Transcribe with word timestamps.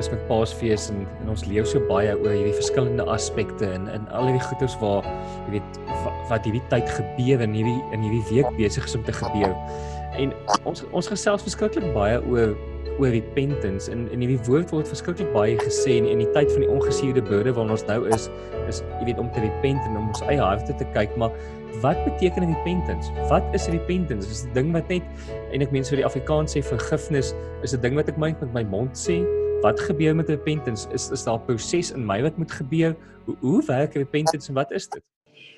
is 0.00 0.10
met 0.12 0.22
Paasfees 0.28 0.88
en, 0.92 1.04
en 1.20 1.32
ons 1.34 1.44
leef 1.50 1.68
so 1.68 1.82
baie 1.90 2.12
oor 2.16 2.32
hierdie 2.32 2.56
verskillende 2.56 3.04
aspekte 3.12 3.68
en 3.68 3.86
in 3.92 4.08
al 4.16 4.30
hierdie 4.30 4.46
goeders 4.48 4.76
waar 4.80 5.06
jy 5.46 5.58
weet 5.58 5.80
wat 6.30 6.46
hierdie 6.48 6.64
tyd 6.72 6.88
gebeur 6.96 7.44
en 7.44 7.54
hierdie 7.56 7.78
in 7.96 8.04
hierdie 8.06 8.24
week 8.30 8.50
besig 8.58 8.88
is 8.88 8.96
om 8.96 9.04
te 9.06 9.14
gebeur. 9.16 9.54
En 10.18 10.34
ons 10.68 10.84
ons 10.96 11.10
gesels 11.12 11.44
verskriklik 11.46 11.92
baie 11.96 12.18
oor 12.32 12.56
oor 13.00 13.12
repentance 13.14 13.88
en 13.92 14.04
in 14.12 14.24
hierdie 14.24 14.40
woord 14.48 14.72
word 14.74 14.88
verskriklik 14.88 15.30
baie 15.32 15.56
gesê 15.60 15.96
en 16.00 16.08
in 16.10 16.20
die 16.24 16.28
tyd 16.36 16.50
van 16.52 16.64
die 16.64 16.70
ongesuurde 16.72 17.22
burde 17.28 17.54
waarin 17.56 17.72
ons 17.76 17.86
nou 17.88 18.02
is, 18.12 18.28
is 18.68 18.82
jy 18.98 19.08
weet 19.08 19.22
om 19.22 19.30
te 19.34 19.44
repent 19.44 19.80
en 19.88 19.96
om 20.00 20.10
ons 20.10 20.22
eie 20.28 20.40
harte 20.40 20.76
te 20.76 20.88
kyk, 20.96 21.16
maar 21.20 21.32
wat 21.80 22.00
beteken 22.04 22.48
repentance? 22.50 23.12
Wat 23.30 23.46
is 23.56 23.68
repentance? 23.72 24.28
Is 24.28 24.44
'n 24.44 24.52
ding 24.54 24.72
wat 24.72 24.88
net 24.88 25.02
en 25.52 25.62
ek 25.62 25.72
meen 25.72 25.84
so 25.84 25.96
die 25.96 26.04
Afrikaans 26.04 26.56
sê 26.56 26.62
vergifnis 26.62 27.32
is 27.62 27.74
'n 27.74 27.80
ding 27.80 27.94
wat 27.94 28.08
ek 28.08 28.18
met 28.18 28.52
my 28.52 28.64
mond 28.64 28.92
sê? 28.92 29.24
Wat 29.60 29.80
gebeur 29.80 30.14
met 30.16 30.28
repentance? 30.28 30.88
Is 30.88 31.10
is 31.10 31.24
daar 31.24 31.36
'n 31.36 31.44
proses 31.44 31.90
in 31.92 32.06
my 32.06 32.22
wat 32.22 32.36
moet 32.36 32.52
gebeur? 32.52 32.96
Hoe 33.24 33.36
hoe 33.40 33.64
werk 33.64 33.94
repentance 33.94 34.48
en 34.48 34.54
wat 34.54 34.70
is 34.72 34.88
dit? 34.88 35.02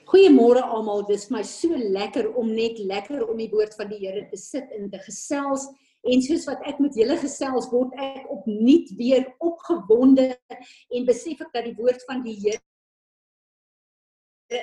Goeiemôre 0.04 0.62
almal. 0.62 1.06
Dis 1.06 1.28
my 1.28 1.42
so 1.42 1.68
lekker 1.76 2.34
om 2.34 2.54
net 2.54 2.78
lekker 2.78 3.28
om 3.28 3.36
die 3.36 3.50
woord 3.50 3.74
van 3.74 3.88
die 3.88 3.98
Here 3.98 4.26
te 4.28 4.36
sit 4.36 4.70
en 4.78 4.90
te 4.90 4.98
gesels 4.98 5.68
en 6.02 6.22
soos 6.22 6.44
wat 6.44 6.58
ek 6.66 6.78
met 6.78 6.94
julle 6.94 7.16
gesels 7.16 7.70
word 7.70 7.94
ek 7.94 8.26
opnuut 8.30 8.90
weer 8.98 9.34
opgewonde 9.38 10.36
en 10.90 11.06
besef 11.06 11.40
ek 11.40 11.52
dat 11.52 11.64
die 11.64 11.78
woord 11.78 12.02
van 12.10 12.22
die 12.22 12.34
Here 12.42 12.60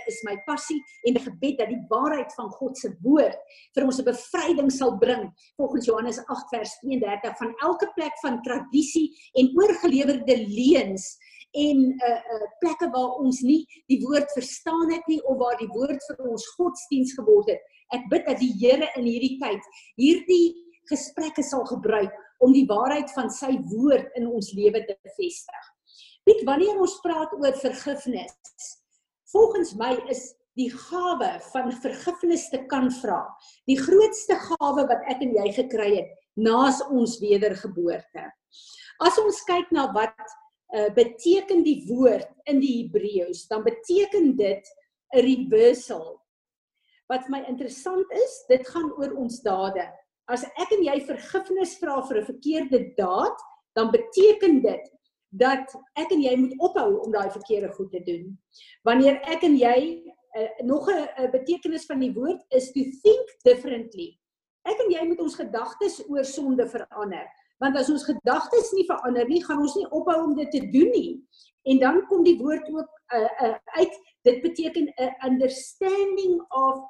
is 0.08 0.20
my 0.28 0.36
passie 0.46 0.78
en 1.08 1.18
die 1.18 1.24
gebed 1.24 1.58
dat 1.62 1.72
die 1.72 1.82
waarheid 1.90 2.34
van 2.38 2.52
God 2.58 2.78
se 2.78 2.92
woord 3.04 3.38
vir 3.76 3.86
ons 3.86 4.00
'n 4.00 4.08
bevryding 4.10 4.72
sal 4.72 4.98
bring 4.98 5.26
volgens 5.58 5.86
Johannes 5.86 6.20
8 6.26 6.56
vers 6.56 6.78
32 6.84 7.38
van 7.38 7.54
elke 7.70 7.92
plek 7.96 8.16
van 8.22 8.42
tradisie 8.42 9.10
en 9.34 9.52
oorgelewerde 9.56 10.38
leuns 10.48 11.18
en 11.52 11.78
uh, 11.82 12.22
uh, 12.36 12.48
plekke 12.62 12.90
waar 12.94 13.18
ons 13.24 13.42
nie 13.42 13.66
die 13.90 14.00
woord 14.06 14.30
verstaan 14.38 14.92
het 14.94 15.06
nie 15.08 15.22
of 15.24 15.38
waar 15.38 15.58
die 15.58 15.72
woord 15.74 16.04
vir 16.12 16.26
ons 16.30 16.46
godsdiens 16.58 17.16
geword 17.18 17.50
het. 17.50 17.62
Ek 17.96 18.06
bid 18.10 18.26
dat 18.30 18.38
die 18.38 18.54
Here 18.60 18.90
in 18.96 19.08
hierdie 19.10 19.38
tyd 19.42 19.64
hierdie 19.98 20.54
gesprekke 20.90 21.44
sal 21.46 21.66
gebruik 21.70 22.14
om 22.40 22.54
die 22.54 22.68
waarheid 22.70 23.10
van 23.16 23.30
sy 23.34 23.56
woord 23.72 24.14
in 24.18 24.30
ons 24.30 24.54
lewe 24.54 24.84
te 24.86 24.96
bevestig. 25.04 25.66
Piet, 26.28 26.44
wanneer 26.46 26.78
ons 26.78 27.00
praat 27.04 27.34
oor 27.34 27.56
vergifnis, 27.58 28.36
volgens 29.32 29.76
my 29.80 29.94
is 30.12 30.34
die 30.60 30.70
gawe 30.74 31.30
van 31.54 31.72
vergifnis 31.72 32.50
te 32.52 32.60
kan 32.72 32.90
vra, 33.00 33.22
die 33.70 33.78
grootste 33.80 34.36
gawe 34.50 34.86
wat 34.90 35.06
ek 35.12 35.22
en 35.24 35.36
jy 35.38 35.48
gekry 35.56 35.90
het 35.96 36.12
naas 36.40 36.82
ons 36.90 37.20
wedergeboorte. 37.22 38.26
As 39.00 39.20
ons 39.22 39.40
kyk 39.48 39.72
na 39.72 39.88
wat 39.96 40.18
uh, 40.20 40.90
beteken 40.96 41.64
die 41.64 41.86
woord 41.88 42.28
in 42.52 42.60
die 42.60 42.82
Hebreëus, 42.82 43.46
dan 43.48 43.64
beteken 43.64 44.36
dit 44.36 44.66
'n 45.16 45.24
reversal. 45.26 46.20
Wat 47.10 47.30
my 47.30 47.40
interessant 47.48 48.06
is, 48.12 48.44
dit 48.50 48.68
gaan 48.68 48.92
oor 49.00 49.16
ons 49.18 49.42
dade 49.42 49.88
as 50.30 50.46
ek 50.62 50.76
en 50.78 50.86
jy 50.86 50.98
vergifnis 51.08 51.76
vra 51.82 52.00
vir 52.06 52.22
'n 52.22 52.30
verkeerde 52.30 52.80
daad, 52.98 53.38
dan 53.76 53.92
beteken 53.92 54.62
dit 54.62 54.86
dat 55.30 55.74
ek 55.94 56.12
en 56.12 56.22
jy 56.22 56.36
moet 56.38 56.56
ophou 56.58 57.02
om 57.04 57.12
daai 57.12 57.30
verkeerde 57.32 57.70
goed 57.74 57.92
te 57.92 58.02
doen. 58.06 58.32
Wanneer 58.88 59.20
ek 59.30 59.44
en 59.46 59.58
jy 59.58 59.80
uh, 60.38 60.50
nog 60.66 60.90
'n 60.90 61.30
betekenis 61.32 61.86
van 61.86 62.00
die 62.00 62.14
woord 62.14 62.42
is 62.50 62.72
to 62.72 62.82
think 63.04 63.36
differently. 63.44 64.18
Ek 64.64 64.80
en 64.86 64.92
jy 64.92 65.06
moet 65.08 65.22
ons 65.22 65.36
gedagtes 65.36 66.02
oor 66.10 66.26
sonde 66.26 66.68
verander. 66.70 67.26
Want 67.60 67.78
as 67.78 67.90
ons 67.90 68.06
gedagtes 68.08 68.72
nie 68.72 68.86
verander 68.88 69.28
nie, 69.28 69.44
gaan 69.44 69.62
ons 69.62 69.76
nie 69.76 69.88
ophou 69.90 70.24
om 70.24 70.36
dit 70.36 70.52
te 70.52 70.62
doen 70.72 70.92
nie. 70.96 71.12
En 71.64 71.80
dan 71.80 72.06
kom 72.08 72.24
die 72.24 72.38
woord 72.40 72.70
ook 72.72 72.90
uh, 73.14 73.30
uh, 73.44 73.56
uit 73.78 73.94
dit 74.28 74.42
beteken 74.42 74.88
'n 74.88 75.04
uh, 75.04 75.14
understanding 75.26 76.42
of 76.50 76.84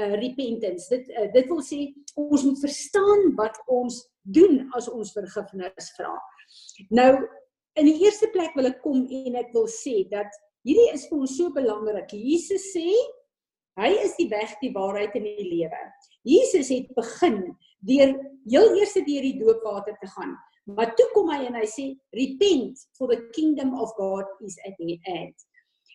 uh, 0.00 0.14
repentance. 0.20 0.88
Dit 0.88 1.08
uh, 1.08 1.32
dit 1.32 1.46
wil 1.46 1.62
sê 1.62 1.80
ons 2.14 2.44
moet 2.44 2.60
verstaan 2.60 3.34
wat 3.34 3.62
ons 3.66 4.08
doen 4.22 4.68
as 4.72 4.88
ons 4.88 5.12
vergifnis 5.12 5.90
vra. 5.96 6.14
Nou 6.88 7.12
in 7.80 7.88
die 7.90 7.98
eerste 8.04 8.30
plek 8.34 8.54
wil 8.58 8.70
ek 8.70 8.80
kom 8.84 9.04
en 9.08 9.36
ek 9.40 9.52
wil 9.54 9.66
sê 9.70 10.04
dat 10.10 10.30
hierdie 10.66 10.90
is 10.94 11.06
vir 11.10 11.20
ons 11.24 11.36
so 11.38 11.50
belangrik. 11.54 12.12
Jesus 12.14 12.70
sê 12.72 12.86
hy 13.80 13.90
is 14.04 14.14
die 14.18 14.28
weg, 14.30 14.54
die 14.62 14.72
waarheid 14.74 15.16
en 15.18 15.26
die 15.26 15.48
lewe. 15.50 15.80
Jesus 16.24 16.70
het 16.70 16.90
begin 16.96 17.40
deur 17.84 18.14
heel 18.46 18.76
eers 18.78 18.94
deur 18.96 19.26
die 19.26 19.38
doopwater 19.40 19.96
te 20.00 20.10
gaan. 20.14 20.36
Maar 20.70 20.94
toe 20.96 21.08
kom 21.12 21.28
hy 21.28 21.42
en 21.48 21.58
hy 21.58 21.66
sê 21.68 21.90
repent 22.16 22.86
for 22.96 23.10
the 23.10 23.20
kingdom 23.36 23.74
of 23.76 23.92
God 23.98 24.28
is 24.46 24.56
at 24.64 24.78
hand. 25.08 25.34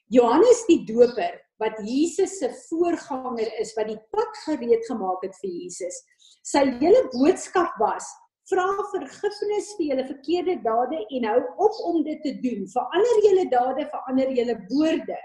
Johannes 0.09 0.61
die 0.67 0.83
Doper 0.89 1.39
wat 1.61 1.77
Jesus 1.85 2.37
se 2.39 2.49
voorganger 2.67 3.49
is 3.61 3.73
wat 3.77 3.89
die 3.89 3.99
pad 4.13 4.37
gereed 4.45 4.85
gemaak 4.87 5.25
het 5.25 5.35
vir 5.41 5.51
Jesus. 5.51 5.97
Sy 6.45 6.63
hele 6.79 7.03
boodskap 7.13 7.75
was: 7.81 8.05
vra 8.49 8.67
vergifnis 8.93 9.73
vir 9.77 9.91
julle 9.91 10.05
verkeerde 10.07 10.55
dade 10.65 10.99
en 11.17 11.27
hou 11.29 11.39
op 11.65 11.79
om 11.91 12.03
dit 12.05 12.21
te 12.25 12.33
doen. 12.43 12.65
Verander 12.73 13.21
julle 13.25 13.45
dade, 13.51 13.87
verander 13.93 14.31
julle 14.37 14.55
woorde. 14.71 15.19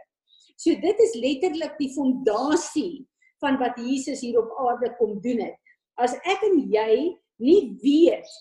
So 0.60 0.74
dit 0.80 1.02
is 1.06 1.16
letterlik 1.18 1.76
die 1.80 1.90
fondasie 1.96 3.04
van 3.42 3.58
wat 3.60 3.78
Jesus 3.80 4.22
hier 4.24 4.38
op 4.40 4.52
aarde 4.68 4.92
kom 4.98 5.18
doen 5.24 5.42
het. 5.48 5.58
As 6.00 6.14
ek 6.26 6.44
en 6.46 6.60
jy 6.72 7.14
nie 7.42 7.60
weet 7.82 8.34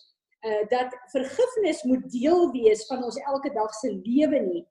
uh 0.43 0.63
dat 0.71 0.91
vergifnis 1.13 1.83
moet 1.87 2.03
deel 2.11 2.49
wees 2.51 2.83
van 2.89 3.03
ons 3.07 3.17
elke 3.31 3.53
dag 3.55 3.71
se 3.79 3.93
lewe 4.03 4.41
nie, 4.43 4.63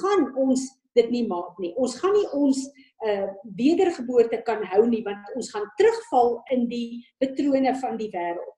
gaan 0.00 0.30
ons 0.40 0.64
dit 0.96 1.10
nie 1.12 1.26
maak 1.28 1.58
nie. 1.60 1.74
Ons 1.76 1.98
gaan 2.00 2.14
nie 2.16 2.28
ons 2.36 2.62
uh 3.06 3.26
wedergeboorte 3.58 4.40
kan 4.48 4.64
hou 4.72 4.86
nie 4.88 5.04
want 5.06 5.34
ons 5.36 5.50
gaan 5.54 5.68
terugval 5.80 6.38
in 6.54 6.64
die 6.72 7.04
patrone 7.22 7.74
van 7.82 8.00
die 8.00 8.10
wêreld. 8.14 8.57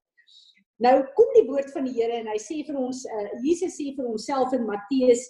Nou 0.80 0.94
kom 1.16 1.28
die 1.36 1.46
woord 1.48 1.72
van 1.74 1.84
die 1.88 1.96
Here 1.98 2.20
en 2.22 2.30
hy 2.32 2.38
sê 2.40 2.62
vir 2.66 2.78
ons 2.80 3.04
uh 3.04 3.26
Jesus 3.44 3.76
sê 3.76 3.90
vir 3.96 4.06
homself 4.06 4.54
in 4.56 4.66
Matteus 4.68 5.26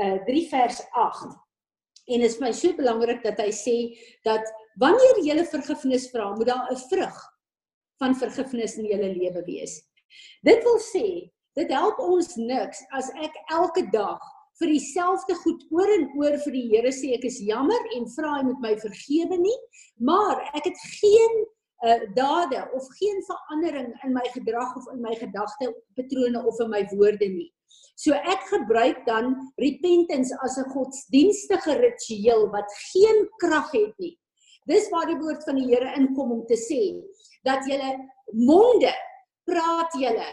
uh 0.00 0.18
3 0.28 0.42
vers 0.50 0.82
8. 1.04 1.32
En 2.12 2.20
dit 2.20 2.28
is 2.28 2.40
my 2.42 2.50
so 2.52 2.76
belangrik 2.76 3.22
dat 3.24 3.40
hy 3.40 3.48
sê 3.54 3.76
dat 4.26 4.44
wanneer 4.82 5.22
jy 5.24 5.38
vergifnis 5.48 6.10
vra, 6.12 6.32
moet 6.36 6.50
daar 6.50 6.68
'n 6.72 6.82
vrug 6.90 7.18
van 8.02 8.14
vergifnis 8.18 8.76
in 8.76 8.86
jou 8.90 9.00
lewe 9.00 9.42
wees. 9.46 9.80
Dit 10.42 10.64
wil 10.64 10.78
sê, 10.78 11.30
dit 11.56 11.70
help 11.70 11.98
ons 11.98 12.36
niks 12.36 12.82
as 12.92 13.10
ek 13.22 13.34
elke 13.52 13.84
dag 13.92 14.20
vir 14.60 14.68
dieselfde 14.74 15.34
goed 15.42 15.64
oor 15.70 15.88
en 15.88 16.08
oor 16.18 16.36
vir 16.44 16.52
die 16.52 16.68
Here 16.72 16.92
sê 16.92 17.14
ek 17.16 17.24
is 17.24 17.40
jammer 17.40 17.80
en 17.96 18.08
vra 18.16 18.36
hy 18.38 18.44
moet 18.50 18.60
my 18.60 18.74
vergewe 18.76 19.38
nie, 19.40 19.58
maar 20.00 20.42
ek 20.52 20.68
het 20.68 20.78
geen 21.00 21.44
uh, 21.82 22.00
dade 22.14 22.70
of 22.72 22.86
geen 22.98 23.22
verandering 23.26 23.90
in 24.04 24.12
my 24.12 24.26
gedrag 24.34 24.76
of 24.76 24.86
in 24.92 25.00
my 25.00 25.14
gedagte 25.18 25.72
patrone 25.94 26.46
of 26.46 26.60
in 26.60 26.70
my 26.70 26.86
woorde 26.94 27.28
nie. 27.28 27.50
So 27.94 28.14
ek 28.14 28.46
gebruik 28.50 29.04
dan 29.06 29.34
repentance 29.60 30.32
as 30.42 30.56
'n 30.58 30.70
godsdienstige 30.74 31.76
ritueel 31.78 32.50
wat 32.50 32.70
geen 32.92 33.28
krag 33.36 33.70
het 33.72 33.94
nie. 33.98 34.18
Dis 34.66 34.88
waar 34.90 35.06
die 35.06 35.18
woord 35.18 35.44
van 35.44 35.58
die 35.58 35.66
Here 35.66 35.94
inkom 35.98 36.30
om 36.32 36.46
te 36.46 36.56
sê 36.56 37.02
dat 37.42 37.66
julle 37.66 37.98
monde 38.32 38.92
praat 39.44 39.92
julle 39.98 40.28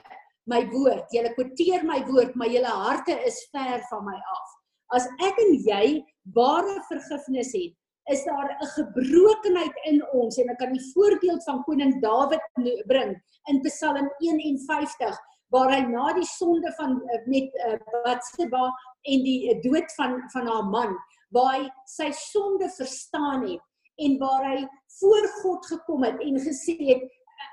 my 0.49 0.65
woord. 0.69 1.09
Julle 1.13 1.33
kwoteer 1.33 1.83
my 1.85 1.99
woord, 2.05 2.35
maar 2.35 2.49
julle 2.49 2.73
harte 2.85 3.15
is 3.25 3.41
ver 3.53 3.81
van 3.89 4.05
my 4.05 4.17
af. 4.17 4.49
As 4.97 5.05
ek 5.21 5.37
en 5.37 5.53
jy 5.65 5.85
ware 6.33 6.79
vergifnis 6.89 7.51
het, 7.53 7.75
is 8.13 8.23
daar 8.23 8.49
'n 8.49 8.71
gebrokenheid 8.75 9.75
in 9.91 9.99
ons 10.11 10.37
en 10.37 10.49
ek 10.49 10.57
kan 10.57 10.73
die 10.73 10.91
voorbeeld 10.93 11.43
van 11.43 11.63
koning 11.63 12.01
Dawid 12.01 12.43
bring 12.87 13.15
in 13.49 13.61
Psalm 13.61 14.09
51 14.19 15.19
waar 15.49 15.71
hy 15.73 15.81
na 15.81 16.13
die 16.13 16.25
sonde 16.25 16.71
van 16.77 17.01
eh, 17.09 17.25
met 17.25 17.49
uh, 17.67 17.77
Batseba 18.03 18.65
en 19.01 19.23
die 19.23 19.49
uh, 19.49 19.61
dood 19.61 19.93
van 19.97 20.21
van 20.33 20.47
haar 20.47 20.65
man 20.65 20.97
waar 21.29 21.53
hy 21.57 21.69
sy 21.85 22.11
sonde 22.11 22.69
verstaan 22.69 23.47
het 23.47 23.63
en 24.05 24.17
waar 24.17 24.45
hy 24.45 24.67
voor 24.99 25.27
God 25.41 25.65
gekom 25.65 26.03
het 26.03 26.21
en 26.21 26.39
gesê 26.39 26.75
het 26.91 27.03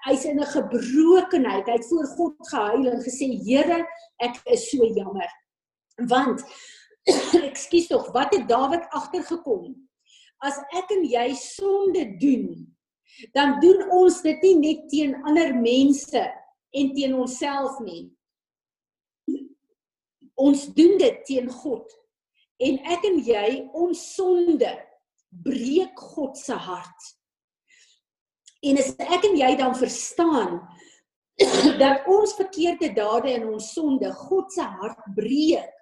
hy's 0.07 0.25
in 0.25 0.41
'n 0.41 0.47
gebrokenheid. 0.47 1.67
Hy 1.67 1.73
het 1.73 1.89
voor 1.89 2.07
God 2.07 2.49
gehuil 2.49 2.87
en 2.87 3.03
gesê: 3.03 3.27
"Here, 3.47 3.87
ek 4.17 4.41
is 4.45 4.71
so 4.71 4.85
jammer." 4.85 5.31
Want 6.09 6.43
ekskuus 7.51 7.87
tog, 7.87 8.13
wat 8.13 8.35
het 8.35 8.49
Dawid 8.49 8.87
agtergekom? 8.91 9.89
As 10.45 10.59
ek 10.77 10.91
en 10.93 11.05
jy 11.09 11.29
sonde 11.41 12.05
doen, 12.21 12.49
dan 13.33 13.57
doen 13.63 13.87
ons 13.95 14.19
dit 14.25 14.43
nie 14.45 14.57
net 14.61 14.89
teen 14.93 15.15
ander 15.25 15.55
mense 15.57 16.23
en 16.77 16.91
teen 16.97 17.15
onsself 17.17 17.79
nie. 17.85 18.05
Ons 20.37 20.67
doen 20.77 20.99
dit 21.01 21.23
teen 21.29 21.49
God. 21.49 21.87
En 22.61 22.77
ek 22.93 23.05
en 23.09 23.21
jy, 23.25 23.47
ons 23.77 24.03
sonde 24.17 24.73
breek 25.45 26.01
God 26.13 26.37
se 26.39 26.57
hart. 26.67 27.09
En 28.67 28.81
as 28.81 28.93
ek 29.01 29.25
en 29.29 29.37
jy 29.39 29.53
dan 29.61 29.77
verstaan 29.77 30.61
dat 31.83 32.07
ons 32.09 32.33
verkeerde 32.37 32.93
dade 32.97 33.33
en 33.37 33.49
ons 33.55 33.73
sonde 33.77 34.09
God 34.27 34.53
se 34.53 34.65
hart 34.65 35.03
breek, 35.17 35.73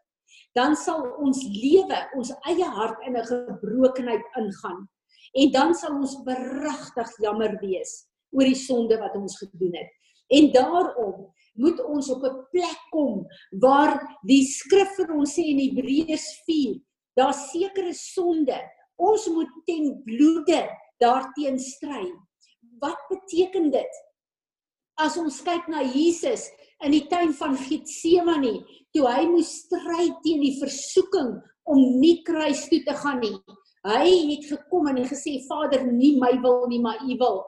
dan 0.55 0.77
sal 0.79 1.03
ons 1.19 1.43
lewe, 1.51 1.99
ons 2.15 2.31
eie 2.51 2.67
hart 2.79 3.01
in 3.07 3.17
'n 3.17 3.27
gebrokenheid 3.27 4.25
ingaan. 4.39 4.89
En 5.35 5.51
dan 5.51 5.75
sal 5.75 5.95
ons 5.99 6.23
beragtig 6.23 7.11
jammer 7.19 7.59
wees 7.61 8.07
oor 8.31 8.47
die 8.47 8.59
sonde 8.59 8.99
wat 8.99 9.17
ons 9.17 9.39
gedoen 9.39 9.75
het. 9.75 9.91
En 10.31 10.53
daarom 10.53 11.33
moet 11.55 11.85
ons 11.85 12.11
op 12.11 12.23
'n 12.23 12.47
plek 12.51 12.81
kom 12.91 13.27
waar 13.51 14.19
die 14.23 14.45
skrif 14.47 14.95
vir 14.97 15.11
ons 15.15 15.35
sê 15.35 15.43
in 15.43 15.59
Hebreërs 15.59 16.43
4, 16.47 16.81
daar 17.15 17.35
sekere 17.35 17.93
sonde, 17.93 18.59
ons 18.97 19.29
moet 19.29 19.51
ten 19.67 20.03
bloede 20.05 20.69
daarteen 20.99 21.59
stry. 21.59 22.07
Wat 22.79 22.99
beteken 23.09 23.71
dit? 23.71 23.93
As 24.95 25.17
ons 25.17 25.43
kyk 25.43 25.67
na 25.69 25.83
Jesus 25.83 26.51
in 26.85 26.93
die 26.93 27.07
tuin 27.09 27.33
van 27.37 27.57
Getsemane, 27.57 28.55
toe 28.95 29.05
hy 29.09 29.25
moes 29.31 29.51
stry 29.65 30.09
teen 30.25 30.43
die 30.45 30.57
versoeking 30.61 31.35
om 31.71 31.81
nie 32.01 32.19
kruis 32.27 32.67
toe 32.69 32.83
te 32.85 32.95
gaan 33.01 33.23
nie. 33.25 33.37
Hy 33.85 34.05
het 34.31 34.47
gekom 34.49 34.89
en 34.89 35.03
gesê 35.09 35.39
Vader, 35.49 35.85
nie 35.89 36.15
my 36.21 36.33
wil 36.45 36.65
nie, 36.71 36.81
maar 36.81 37.03
U 37.05 37.17
wil. 37.21 37.43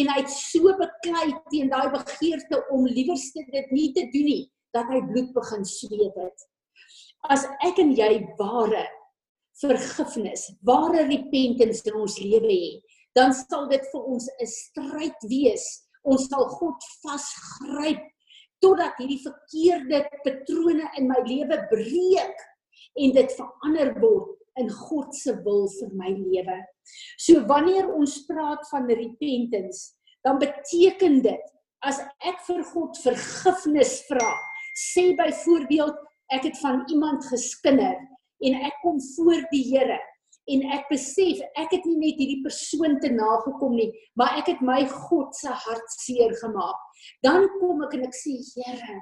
En 0.00 0.08
hy 0.08 0.22
het 0.22 0.32
so 0.32 0.72
beklei 0.78 1.28
teen 1.50 1.68
daai 1.72 1.90
begeerte 1.92 2.62
om 2.72 2.88
liewerste 2.88 3.44
dit 3.52 3.74
nie 3.76 3.90
te 3.96 4.06
doen 4.14 4.28
nie, 4.28 4.42
dat 4.72 4.88
hy 4.92 5.02
bloed 5.10 5.32
begin 5.36 5.66
sweet 5.68 6.16
het. 6.16 6.48
As 7.32 7.44
ek 7.64 7.80
en 7.82 7.92
jy 7.96 8.22
ware 8.38 8.86
vergifnis, 9.60 10.48
ware 10.66 11.04
repentance 11.10 11.84
in 11.86 12.00
ons 12.00 12.16
lewe 12.24 12.56
het, 12.56 12.96
dan 13.16 13.36
sal 13.36 13.68
dit 13.68 13.84
vir 13.92 14.08
ons 14.14 14.28
'n 14.40 14.48
stryd 14.48 15.28
wees. 15.28 15.64
Ons 16.04 16.28
sal 16.28 16.48
God 16.48 16.80
vasgryp 17.04 18.00
totdat 18.62 18.98
hierdie 19.00 19.22
verkeerde 19.24 20.04
patrone 20.24 20.86
in 20.98 21.08
my 21.10 21.18
lewe 21.26 21.58
breek 21.70 22.44
en 23.00 23.14
dit 23.16 23.34
verander 23.38 23.92
word 24.02 24.38
in 24.60 24.68
God 24.68 25.14
se 25.16 25.34
wil 25.46 25.66
vir 25.78 25.92
my 25.96 26.12
lewe. 26.12 26.58
So 27.16 27.42
wanneer 27.48 27.88
ons 27.90 28.20
praat 28.28 28.64
van 28.70 28.90
repentance, 28.90 29.94
dan 30.26 30.38
beteken 30.42 31.22
dit 31.24 31.52
as 31.82 31.98
ek 32.28 32.38
vir 32.46 32.62
God 32.70 32.98
vergifnis 33.02 33.96
vra, 34.10 34.32
sê 34.78 35.10
byvoorbeeld 35.18 35.98
ek 36.36 36.46
het 36.50 36.60
van 36.62 36.84
iemand 36.92 37.26
geskinder 37.28 37.96
en 38.42 38.58
ek 38.68 38.78
kom 38.84 39.00
voor 39.16 39.42
die 39.50 39.64
Here 39.72 39.98
en 40.54 40.64
ek 40.76 40.88
besef 40.90 41.40
ek 41.58 41.72
het 41.76 41.86
nie 41.88 41.98
net 42.00 42.20
hierdie 42.20 42.42
persoon 42.44 42.98
te 43.02 43.10
nagekom 43.12 43.76
nie, 43.78 43.88
maar 44.18 44.36
ek 44.40 44.52
het 44.54 44.62
my 44.64 44.82
God 44.90 45.34
se 45.36 45.52
hart 45.64 45.96
seer 45.96 46.34
gemaak. 46.42 46.78
Dan 47.24 47.48
kom 47.58 47.82
ek 47.86 47.96
en 47.98 48.06
ek 48.08 48.16
sê 48.16 48.36
Here, 48.52 48.98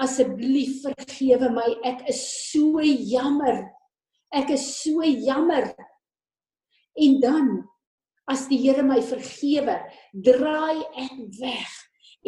asseblief 0.00 0.80
vergewe 0.84 1.50
my. 1.54 1.66
Ek 1.88 2.06
is 2.10 2.22
so 2.50 2.82
jammer. 2.84 3.64
Ek 4.34 4.52
is 4.54 4.64
so 4.80 5.04
jammer. 5.04 5.72
En 7.00 7.20
dan 7.22 7.50
as 8.30 8.46
die 8.50 8.60
Here 8.62 8.84
my 8.86 9.00
vergewe, 9.02 9.76
draai 10.14 10.82
ek 11.02 11.16
weg 11.40 11.78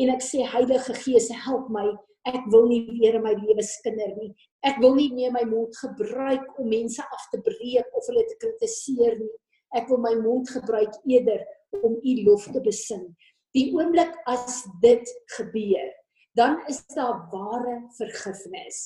en 0.02 0.10
ek 0.14 0.24
sê 0.24 0.46
Heilige 0.48 0.96
Gees, 1.02 1.28
help 1.44 1.68
my. 1.72 1.92
Ek 2.28 2.44
wil 2.54 2.68
nie 2.70 2.84
weer 2.86 3.16
in 3.18 3.24
my 3.24 3.32
lewe 3.34 3.64
skinder 3.66 4.12
nie. 4.14 4.30
Ek 4.62 4.76
wil 4.82 4.94
nie 4.94 5.08
meer 5.10 5.32
my 5.34 5.42
mond 5.48 5.74
gebruik 5.80 6.44
om 6.60 6.68
mense 6.70 7.02
af 7.02 7.24
te 7.32 7.40
breek 7.42 7.96
of 7.98 8.06
hulle 8.06 8.22
te 8.28 8.36
kritiseer 8.44 9.16
nie. 9.18 9.32
Ek 9.74 9.88
wil 9.90 9.98
my 10.04 10.12
mond 10.20 10.52
gebruik 10.54 10.94
eerder 11.10 11.42
om 11.80 11.96
u 11.98 12.14
lof 12.22 12.46
te 12.54 12.62
besing. 12.62 13.08
Die 13.56 13.72
oomblik 13.74 14.14
as 14.30 14.62
dit 14.84 15.10
gebeur, 15.34 15.90
dan 16.38 16.60
is 16.70 16.78
daar 16.94 17.26
ware 17.32 17.80
vergifnis. 17.98 18.84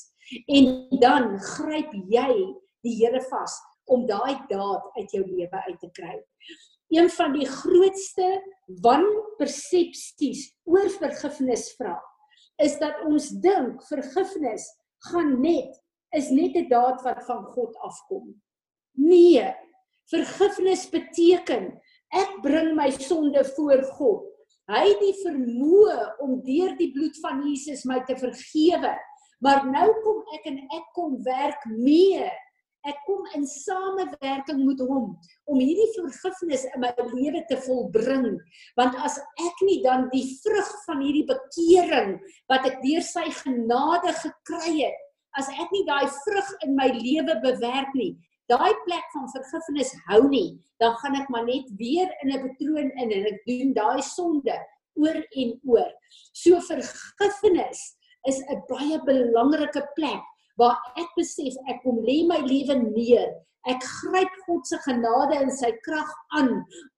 En 0.49 0.89
dan 1.03 1.37
gryp 1.53 1.93
jy 2.09 2.33
die 2.87 2.97
Here 3.03 3.21
vas 3.29 3.53
om 3.93 4.07
daai 4.09 4.41
daad 4.49 4.89
uit 4.97 5.13
jou 5.13 5.23
lewe 5.27 5.61
uit 5.69 5.79
te 5.83 5.93
kry. 5.93 6.17
Een 6.95 7.11
van 7.11 7.37
die 7.37 7.47
grootste 7.51 8.33
wanpersepsies 8.83 10.49
oor 10.71 10.89
vergifnis 10.97 11.69
vra 11.77 11.99
is 12.63 12.79
dat 12.79 13.03
ons 13.05 13.29
dink 13.45 13.83
vergifnis 13.89 14.69
gaan 15.11 15.41
net 15.41 15.77
is 16.17 16.31
net 16.31 16.57
'n 16.57 16.69
daad 16.69 17.03
wat 17.03 17.25
van 17.27 17.45
God 17.45 17.77
afkom. 17.77 18.35
Nee. 18.97 19.55
Vergifnis 20.09 20.89
beteken 20.89 21.81
ek 22.15 22.41
bring 22.43 22.75
my 22.75 22.91
sonde 22.91 23.45
voor 23.45 23.83
God. 23.83 24.23
Hy 24.67 24.83
het 24.89 25.01
die 25.03 25.17
vermoë 25.23 26.19
om 26.23 26.41
deur 26.43 26.77
die 26.79 26.93
bloed 26.93 27.19
van 27.21 27.43
Jesus 27.47 27.85
my 27.85 28.01
te 28.07 28.17
vergewe. 28.17 28.97
Maar 29.41 29.67
nou 29.67 29.89
kom 30.03 30.23
ek 30.35 30.47
en 30.51 30.59
ek 30.59 30.87
kom 30.95 31.23
werk 31.23 31.67
mee. 31.67 32.31
Ek 32.87 33.01
kom 33.03 33.25
in 33.35 33.43
samewerking 33.51 34.61
met 34.63 34.83
hom 34.87 35.09
om 35.51 35.59
hierdie 35.59 35.89
vergifnis 35.97 36.67
in 36.71 36.85
my 36.85 36.93
lewe 37.11 37.43
te 37.51 37.59
volbring. 37.65 38.37
Want 38.79 38.95
as 39.03 39.19
ek 39.43 39.65
nie 39.67 39.81
dan 39.83 40.07
die 40.13 40.23
vrug 40.45 40.71
van 40.85 41.03
hierdie 41.03 41.27
bekering 41.27 42.15
wat 42.53 42.69
ek 42.71 42.79
deur 42.85 43.03
sy 43.03 43.27
genade 43.43 44.15
gekry 44.21 44.77
het, 44.85 45.03
as 45.37 45.51
ek 45.51 45.75
nie 45.75 45.83
daai 45.89 46.07
vrug 46.23 46.53
in 46.65 46.79
my 46.79 46.87
lewe 46.95 47.35
bewerk 47.43 47.91
nie, 47.99 48.15
daai 48.47 48.73
plek 48.87 49.11
van 49.17 49.27
vergifnis 49.35 49.91
hou 50.07 50.23
nie, 50.31 50.55
dan 50.79 50.95
gaan 51.03 51.19
ek 51.19 51.29
maar 51.35 51.45
net 51.49 51.67
weer 51.81 52.07
in 52.23 52.31
'n 52.31 52.43
patroon 52.47 52.91
in 53.03 53.13
en 53.19 53.27
ek 53.33 53.43
doen 53.51 53.75
daai 53.75 54.03
sonde 54.03 54.57
oor 54.95 55.19
en 55.43 55.51
oor. 55.67 55.91
So 56.33 56.63
vergifnis 56.71 57.99
is 58.31 58.39
'n 58.47 58.63
baie 58.71 59.03
belangrike 59.03 59.83
plek 59.99 60.23
waar 60.61 60.79
ek 61.01 61.13
besef 61.19 61.57
ek 61.71 61.83
kom 61.85 62.01
lê 62.05 62.23
my 62.29 62.41
lewe 62.45 62.79
neer. 62.83 63.33
Ek 63.67 63.83
gryp 63.83 64.35
God 64.47 64.67
se 64.69 64.79
genade 64.85 65.39
en 65.41 65.51
sy 65.51 65.73
krag 65.83 66.11
aan 66.39 66.53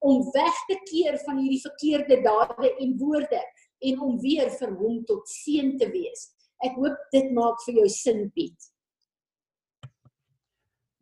om 0.04 0.26
weg 0.34 0.58
te 0.68 0.76
keer 0.90 1.16
van 1.24 1.40
hierdie 1.40 1.62
verkeerde 1.64 2.20
dade 2.26 2.72
en 2.74 2.96
woorde 3.00 3.40
en 3.88 4.00
om 4.04 4.18
weer 4.20 4.50
vir 4.58 4.74
hom 4.80 4.98
tot 5.08 5.28
seën 5.32 5.76
te 5.80 5.88
wees. 5.94 6.28
Ek 6.64 6.76
hoop 6.76 6.98
dit 7.14 7.30
maak 7.32 7.62
vir 7.64 7.80
jou 7.82 7.88
sin 7.94 8.26
Piet. 8.34 8.70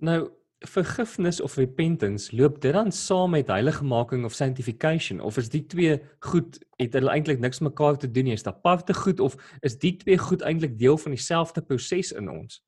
Nou 0.04 0.20
vergifnis 0.66 1.40
of 1.40 1.56
repentance 1.56 2.36
loop 2.36 2.60
dit 2.60 2.72
dan 2.72 2.92
saam 2.92 3.30
met 3.30 3.48
heiligmaking 3.52 4.24
of 4.24 4.34
sanctification? 4.34 5.20
Of 5.20 5.36
is 5.36 5.48
die 5.48 5.64
twee 5.66 6.00
goed 6.20 6.58
het 6.76 6.92
hulle 6.92 7.10
eintlik 7.10 7.40
niks 7.40 7.62
mekaar 7.64 7.98
te 7.98 8.10
doen 8.10 8.28
nie? 8.28 8.36
Is 8.36 8.42
dit 8.42 8.52
aparte 8.52 8.94
goed 8.94 9.20
of 9.20 9.36
is 9.60 9.78
die 9.78 9.96
twee 9.96 10.18
goed 10.18 10.42
eintlik 10.42 10.78
deel 10.78 10.98
van 10.98 11.16
dieselfde 11.16 11.62
proses 11.62 12.12
in 12.12 12.30
ons? 12.30 12.62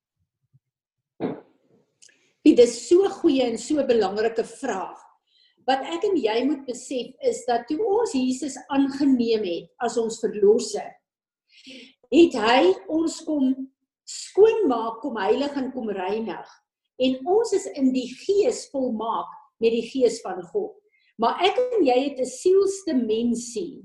Dit 2.43 2.59
is 2.59 2.88
so 2.88 3.05
'n 3.05 3.19
goeie 3.21 3.43
en 3.43 3.59
so 3.59 3.85
belangrike 3.85 4.45
vraag. 4.45 4.99
Wat 5.67 5.81
ek 5.81 6.05
en 6.05 6.17
jy 6.17 6.45
moet 6.45 6.64
besef 6.64 7.12
is 7.21 7.45
dat 7.45 7.67
toe 7.69 7.78
ons 7.85 8.12
Jesus 8.12 8.57
aangeneem 8.69 9.45
het 9.45 9.71
as 9.76 9.97
ons 9.97 10.21
verlosser 10.21 10.97
het 12.12 12.37
hy 12.40 12.62
ons 12.88 13.21
kom 13.26 13.52
skoonmaak, 14.09 15.02
kom 15.02 15.19
heilig 15.21 15.57
en 15.61 15.71
kom 15.75 15.90
reinig. 15.93 16.49
En 16.99 17.19
ons 17.26 17.52
is 17.55 17.67
in 17.78 17.93
die 17.95 18.09
gees 18.11 18.67
volmaak 18.73 19.31
met 19.62 19.75
die 19.75 19.87
gees 19.90 20.21
van 20.25 20.43
God. 20.50 20.75
Maar 21.19 21.40
ek 21.47 21.59
en 21.59 21.87
jy 21.87 21.99
het 22.09 22.21
'n 22.23 22.31
sielsdimensie 22.31 23.85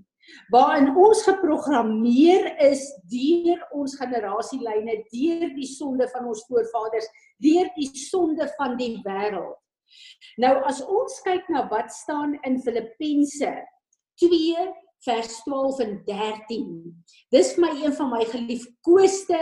waarin 0.50 0.96
ons 0.96 1.24
geprogrammeer 1.24 2.46
is 2.64 2.84
deur 3.12 3.60
ons 3.76 3.96
generasielyne, 4.00 5.04
deur 5.12 5.50
die 5.56 5.68
sonde 5.68 6.08
van 6.14 6.26
ons 6.32 6.46
voorvaders, 6.48 7.08
deur 7.44 7.70
die 7.76 7.90
sonde 7.98 8.48
van 8.58 8.78
die 8.78 9.02
wêreld. 9.04 9.60
Nou 10.38 10.56
as 10.66 10.82
ons 10.82 11.20
kyk 11.26 11.50
na 11.50 11.68
wat 11.70 11.92
staan 11.92 12.38
in 12.48 12.62
Filippense 12.62 13.52
vers 15.04 15.44
12 15.44 15.80
en 15.80 15.94
13. 16.06 16.68
Dis 17.34 17.54
vir 17.54 17.66
my 17.66 17.72
een 17.84 17.94
van 17.98 18.10
my 18.14 18.24
geliefkoeste 18.26 19.42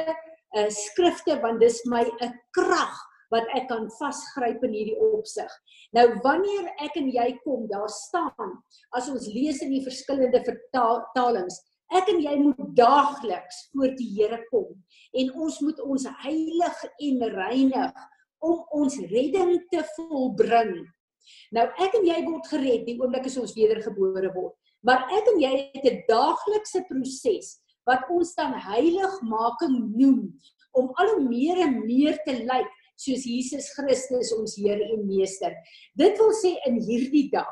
uh, 0.57 0.69
skrifte 0.73 1.37
want 1.43 1.61
dis 1.61 1.83
my 1.85 2.01
'n 2.03 2.33
krag 2.57 2.97
wat 3.31 3.47
ek 3.55 3.67
kan 3.71 3.87
vasgryp 3.97 4.63
in 4.67 4.75
hierdie 4.75 4.99
opsig. 5.11 5.51
Nou 5.95 6.07
wanneer 6.25 6.69
ek 6.83 6.97
en 6.99 7.09
jy 7.11 7.27
kom, 7.45 7.67
daar 7.71 7.89
staan 7.91 8.57
as 8.97 9.09
ons 9.11 9.27
lees 9.31 9.61
in 9.65 9.71
die 9.73 9.83
verskillende 9.85 10.43
vertalings, 10.45 11.61
ek 11.91 12.07
en 12.11 12.21
jy 12.23 12.37
moet 12.39 12.61
daagliks 12.77 13.65
voor 13.73 13.91
die 13.97 14.09
Here 14.15 14.39
kom 14.51 14.71
en 15.17 15.33
ons 15.35 15.59
moet 15.63 15.79
ons 15.83 16.07
heilig 16.23 16.83
en 17.07 17.23
reinig 17.35 18.07
om 18.41 18.61
ons 18.81 18.97
redding 19.11 19.57
te 19.71 19.83
volbring. 19.97 20.81
Nou 21.55 21.67
ek 21.83 21.97
en 21.99 22.07
jy 22.07 22.19
word 22.25 22.47
gered 22.51 22.87
die 22.87 22.97
oomblik 22.99 23.27
as 23.29 23.39
ons 23.39 23.55
wedergebore 23.55 24.31
word. 24.35 24.55
Maar 24.87 25.03
ek 25.13 25.27
en 25.33 25.41
jy 25.43 25.51
het 25.75 25.85
'n 25.85 26.03
daaglikse 26.07 26.81
proses 26.89 27.59
wat 27.85 28.07
ons 28.09 28.33
dan 28.35 28.53
heiligmaking 28.53 29.77
noem 29.97 30.31
om 30.71 30.91
al 30.95 31.09
hoe 31.15 31.27
meer 31.27 31.57
en 31.67 31.85
meer 31.85 32.17
te 32.25 32.33
lyk 32.47 32.69
soos 33.01 33.25
Jesus 33.25 33.71
Christus 33.77 34.31
ons 34.37 34.55
Here 34.59 34.85
en 34.93 35.07
Meester. 35.09 35.55
Dit 35.97 36.19
wil 36.21 36.33
sê 36.37 36.55
in 36.69 36.79
hierdie 36.85 37.29
dag 37.33 37.51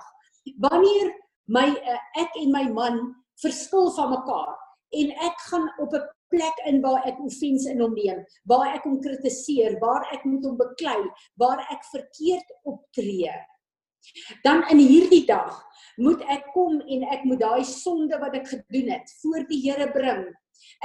wanneer 0.64 1.12
my 1.50 1.68
uh, 1.70 2.00
ek 2.22 2.38
en 2.42 2.54
my 2.54 2.66
man 2.74 3.02
verskil 3.42 3.90
van 3.98 4.14
mekaar 4.14 4.56
en 5.00 5.12
ek 5.28 5.46
gaan 5.50 5.68
op 5.84 5.94
'n 5.94 6.08
plek 6.30 6.58
in 6.70 6.82
waar 6.82 7.06
ek 7.10 7.20
offens 7.26 7.66
in 7.66 7.82
hom 7.82 7.94
neem, 7.98 8.22
waar 8.46 8.76
ek 8.76 8.86
hom 8.86 9.00
kritiseer, 9.02 9.80
waar 9.82 10.06
ek 10.14 10.26
moet 10.30 10.46
hom 10.46 10.58
beklei, 10.58 11.00
waar 11.42 11.64
ek 11.74 11.82
verkeerd 11.92 12.54
optree. 12.70 13.34
Dan 14.46 14.64
in 14.72 14.80
hierdie 14.80 15.26
dag 15.28 15.58
moet 15.98 16.22
ek 16.32 16.46
kom 16.54 16.80
en 16.80 17.04
ek 17.12 17.26
moet 17.28 17.42
daai 17.42 17.66
sonde 17.68 18.20
wat 18.22 18.38
ek 18.38 18.48
gedoen 18.48 18.94
het 18.94 19.10
voor 19.22 19.44
die 19.50 19.60
Here 19.66 19.90
bring. 19.92 20.24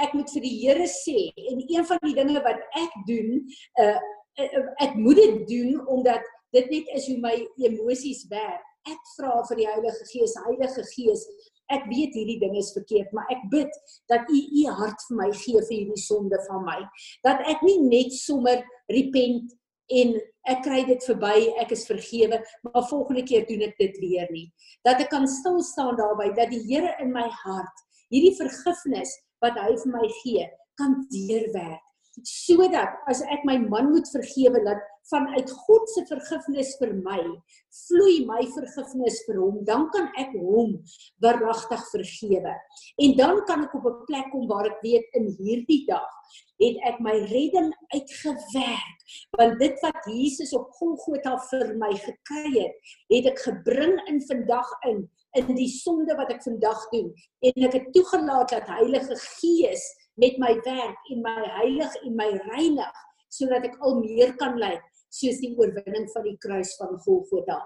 Ek 0.01 0.13
moet 0.17 0.29
vir 0.33 0.43
die 0.43 0.57
Here 0.63 0.87
sê 0.91 1.31
en 1.51 1.63
een 1.63 1.85
van 1.87 2.01
die 2.03 2.15
dinge 2.17 2.41
wat 2.43 2.61
ek 2.81 2.99
doen, 3.07 3.41
uh 3.81 3.97
ek 4.35 4.95
moet 4.99 5.15
dit 5.15 5.43
doen 5.47 5.87
omdat 5.87 6.23
dit 6.55 6.69
net 6.71 6.87
is 6.95 7.07
hoe 7.09 7.17
my 7.23 7.35
emosies 7.67 8.25
werk. 8.31 8.63
Ek 8.85 9.11
vra 9.15 9.39
vir 9.49 9.59
die 9.59 9.67
Heilige 9.67 10.05
Gees, 10.11 10.35
Heilige 10.45 10.83
Gees, 10.91 11.23
ek 11.73 11.87
weet 11.89 12.13
hierdie 12.13 12.37
ding 12.43 12.53
is 12.59 12.69
verkeerd, 12.75 13.09
maar 13.15 13.25
ek 13.33 13.47
bid 13.49 13.71
dat 14.11 14.27
U 14.29 14.37
U 14.37 14.65
hart 14.79 15.05
vir 15.07 15.17
my 15.17 15.29
gee 15.33 15.57
vir 15.57 15.73
hierdie 15.73 16.01
sonde 16.03 16.37
van 16.45 16.65
my. 16.67 16.79
Dat 17.25 17.41
ek 17.49 17.63
nie 17.65 17.79
net 17.81 18.13
sommer 18.13 18.61
repent 18.91 19.55
en 19.89 20.13
ek 20.49 20.61
kry 20.65 20.83
dit 20.85 21.01
verby, 21.09 21.33
ek 21.61 21.73
is 21.73 21.87
vergewe, 21.89 22.37
maar 22.67 22.85
volgende 22.91 23.25
keer 23.25 23.47
doen 23.49 23.65
ek 23.65 23.73
dit 23.81 23.97
weer 24.03 24.29
nie. 24.33 24.45
Dat 24.85 25.01
ek 25.01 25.09
kan 25.13 25.25
stil 25.29 25.57
staan 25.65 25.97
daarby 25.97 26.29
dat 26.37 26.53
die 26.53 26.61
Here 26.67 26.93
in 27.01 27.13
my 27.15 27.25
hart 27.41 27.83
hierdie 28.13 28.35
vergifnis 28.37 29.09
wat 29.41 29.57
hy 29.57 29.73
vir 29.81 29.91
my 29.97 30.05
gee, 30.21 30.45
kan 30.77 31.01
deurwerk 31.09 31.81
sodat 32.23 32.95
as 33.11 33.21
ek 33.33 33.43
my 33.47 33.57
man 33.59 33.91
moet 33.91 34.07
vergewe 34.11 34.61
dat 34.65 34.83
vanuit 35.09 35.51
God 35.51 35.89
se 35.93 36.01
vergifnis 36.09 36.71
vir 36.79 36.93
my 37.05 37.19
vloei 37.85 38.23
my 38.25 38.41
vergifnis 38.55 39.19
vir 39.27 39.41
hom 39.41 39.59
dan 39.67 39.87
kan 39.93 40.07
ek 40.17 40.33
hom 40.33 40.77
verragtig 41.21 41.83
vergewe. 41.91 42.55
En 43.03 43.17
dan 43.19 43.43
kan 43.49 43.65
ek 43.67 43.75
op 43.75 43.85
'n 43.85 44.05
plek 44.07 44.31
kom 44.31 44.47
waar 44.47 44.65
ek 44.65 44.81
weet 44.81 45.07
in 45.13 45.27
hierdie 45.39 45.85
dag 45.87 46.09
het 46.61 46.77
ek 46.87 46.99
my 46.99 47.15
redding 47.29 47.73
uitgewerk 47.93 48.99
want 49.37 49.59
dit 49.59 49.81
wat 49.83 50.07
Jesus 50.07 50.53
op 50.55 50.71
Golgotha 50.79 51.37
vir 51.51 51.75
my 51.77 51.91
gekry 51.93 52.51
het 52.55 52.75
het 53.11 53.25
ek 53.33 53.39
gebring 53.43 53.99
in 54.07 54.21
vandag 54.21 54.71
in 54.89 55.05
in 55.35 55.51
die 55.55 55.69
sonde 55.69 56.15
wat 56.15 56.31
ek 56.31 56.43
vandag 56.45 56.79
doen. 56.93 57.09
En 57.43 57.65
ek 57.67 57.73
het 57.75 57.87
toegelaat 57.95 58.53
dat 58.55 58.69
Heilige 58.71 59.17
Gees 59.19 59.83
met 60.15 60.37
my 60.39 60.53
werk 60.65 61.11
en 61.11 61.21
my 61.23 61.39
heilig 61.59 61.95
en 62.03 62.15
my 62.15 62.29
reinig 62.49 63.01
sodat 63.35 63.65
ek 63.67 63.75
al 63.83 63.99
meer 63.99 64.35
kan 64.39 64.55
lyk 64.59 64.83
soos 65.11 65.39
die 65.43 65.53
oorwinning 65.55 66.07
van 66.13 66.23
die 66.27 66.37
kruis 66.39 66.75
van 66.79 66.95
Golgotha. 67.03 67.59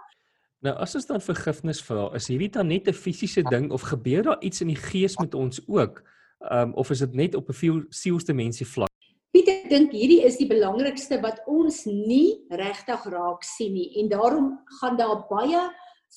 Nou 0.65 0.73
as 0.83 0.95
ons 0.97 1.07
dan 1.07 1.21
vergifnis 1.23 1.79
vra, 1.85 2.09
is 2.17 2.27
hierdie 2.27 2.51
dan 2.51 2.67
net 2.67 2.87
'n 2.87 2.93
fisiese 2.93 3.43
ding 3.49 3.71
of 3.71 3.81
gebeur 3.81 4.23
daar 4.23 4.41
iets 4.41 4.61
in 4.61 4.67
die 4.67 4.81
gees 4.91 5.17
met 5.17 5.35
ons 5.35 5.61
ook? 5.67 6.03
Um 6.51 6.73
of 6.73 6.89
is 6.89 6.99
dit 6.99 7.13
net 7.13 7.35
op 7.35 7.49
'n 7.49 7.85
sielsdimensie 7.89 8.65
vlak? 8.65 8.89
Pieter 9.31 9.69
dink 9.69 9.91
hierdie 9.91 10.23
is 10.25 10.37
die 10.37 10.47
belangrikste 10.47 11.21
wat 11.21 11.41
ons 11.45 11.85
nie 11.85 12.45
regtig 12.49 13.05
raak 13.05 13.43
sien 13.43 13.73
nie 13.73 14.01
en 14.01 14.09
daarom 14.09 14.59
gaan 14.81 14.97
daar 14.97 15.27
baie 15.29 15.69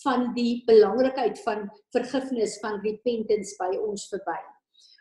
van 0.03 0.33
die 0.35 0.63
belangrikheid 0.67 1.39
van 1.45 1.69
vergifnis 1.93 2.59
van 2.61 2.81
repentance 2.81 3.55
by 3.59 3.77
ons 3.77 4.09
verby. 4.09 4.39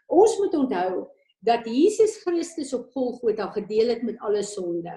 Ons 0.08 0.38
moet 0.38 0.54
onthou 0.54 1.08
dat 1.42 1.66
Jesus 1.66 2.20
Christus 2.24 2.74
op 2.78 2.92
Golgotha 2.94 3.50
gedeel 3.56 3.96
het 3.96 4.04
met 4.06 4.20
alle 4.22 4.44
sonde. 4.44 4.94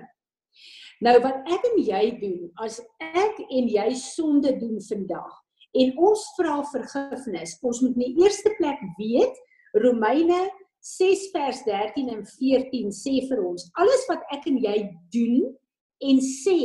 Nou 1.04 1.16
wat 1.24 1.48
ek 1.50 1.64
en 1.72 1.80
jy 1.82 2.02
doen, 2.20 2.50
as 2.62 2.78
ek 3.00 3.40
en 3.48 3.68
jy 3.68 3.88
sonde 3.98 4.54
doen 4.60 4.78
vandag 4.88 5.40
en 5.74 5.96
ons 5.98 6.22
vra 6.36 6.60
vergifnis, 6.70 7.56
ons 7.66 7.80
moet 7.82 7.96
in 7.98 8.04
die 8.04 8.22
eerste 8.22 8.52
plek 8.60 8.78
weet 9.00 9.40
Romeine 9.82 10.44
6 10.84 11.30
vers 11.34 11.64
13 11.66 12.12
en 12.12 12.22
14 12.28 12.92
sê 12.94 13.16
vir 13.26 13.40
ons 13.42 13.64
alles 13.80 14.04
wat 14.10 14.22
ek 14.36 14.46
en 14.50 14.60
jy 14.62 14.76
doen 15.16 15.48
en 16.04 16.20
sê 16.22 16.60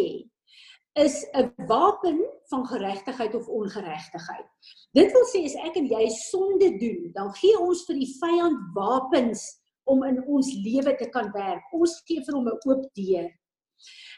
is 1.00 1.25
'n 1.33 1.53
wapen 1.67 2.19
van 2.50 2.65
geregtigheid 2.65 3.36
of 3.36 3.48
ongeregtigheid. 3.48 4.48
Dit 4.93 5.12
wil 5.12 5.25
sê 5.33 5.45
as 5.45 5.55
ek 5.55 5.77
en 5.77 5.88
jy 5.88 6.09
sonde 6.09 6.77
doen, 6.77 7.12
dan 7.13 7.33
gee 7.33 7.57
ons 7.59 7.86
vir 7.88 7.95
die 7.95 8.13
vyand 8.19 8.59
wapens 8.75 9.58
om 9.91 10.05
in 10.08 10.22
ons 10.27 10.53
lewe 10.63 10.96
te 11.00 11.10
kan 11.13 11.31
werk. 11.34 11.65
Ons 11.74 12.00
gee 12.08 12.24
vir 12.25 12.38
hom 12.38 12.48
'n 12.48 12.60
oop 12.69 12.86
deur. 12.93 13.29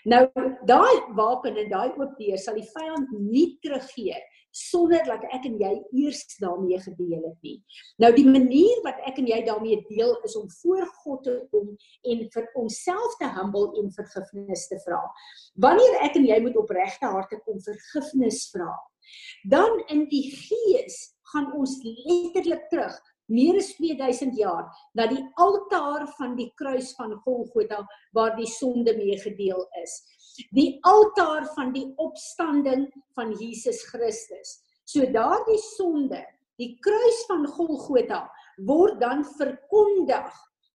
Nou 0.10 0.26
daai 0.66 1.14
wapen 1.14 1.58
en 1.58 1.70
daai 1.70 1.92
oop 1.94 2.14
deur 2.18 2.38
sal 2.38 2.56
die 2.58 2.70
vyand 2.74 3.10
nie 3.20 3.58
teruggee 3.62 4.18
sonder 4.52 5.04
dat 5.08 5.24
ek 5.32 5.46
en 5.48 5.58
jy 5.62 5.72
eers 6.02 6.26
daarmee 6.42 6.80
gedeel 6.84 7.22
het 7.24 7.38
nie. 7.46 7.58
Nou 8.04 8.12
die 8.16 8.28
manier 8.28 8.82
wat 8.84 9.00
ek 9.08 9.22
en 9.22 9.30
jy 9.30 9.40
daarmee 9.48 9.80
deel 9.88 10.12
is 10.28 10.36
om 10.36 10.50
voor 10.62 10.88
God 11.04 11.24
te 11.28 11.36
kom 11.54 11.70
en 12.04 12.26
vir 12.34 12.50
onsself 12.60 13.16
te 13.22 13.30
humble 13.38 13.72
en 13.80 13.94
vergifnis 13.96 14.68
te 14.68 14.80
vra. 14.86 15.00
Wanneer 15.56 16.02
ek 16.08 16.20
en 16.20 16.28
jy 16.28 16.42
moet 16.44 16.60
opregte 16.60 17.14
harte 17.14 17.40
kom 17.46 17.62
vergifnis 17.64 18.44
vra, 18.52 18.74
dan 19.48 19.80
in 19.94 20.06
die 20.12 20.28
gees 20.34 21.00
gaan 21.32 21.48
ons 21.56 21.78
letterlik 21.86 22.68
terug 22.74 23.00
meer 23.32 23.60
as 23.62 23.72
2000 23.78 24.36
jaar 24.40 24.68
na 24.98 25.08
die 25.12 25.22
altaar 25.42 26.06
van 26.18 26.36
die 26.40 26.50
kruis 26.60 26.92
van 26.98 27.16
Golgotha 27.26 27.82
waar 28.18 28.36
die 28.38 28.50
sonde 28.50 28.94
mee 28.98 29.18
gedeel 29.22 29.64
is. 29.84 29.96
Die 30.56 30.80
altaar 30.88 31.48
van 31.56 31.74
die 31.76 31.88
opstanding 32.02 32.88
van 33.18 33.34
Jesus 33.40 33.82
Christus. 33.90 34.60
So 34.86 35.08
daardie 35.08 35.60
sonde, 35.76 36.22
die 36.60 36.76
kruis 36.84 37.26
van 37.30 37.48
Golgotha 37.48 38.26
word 38.68 39.00
dan 39.02 39.26
verkondig 39.38 40.32